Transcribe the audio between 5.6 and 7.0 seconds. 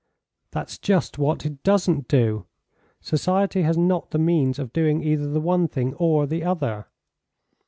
thing or the other."